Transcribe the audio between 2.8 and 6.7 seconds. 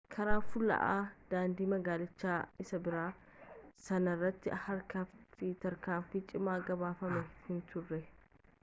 biraa sanarratti harkifati tiraafikaa cimaan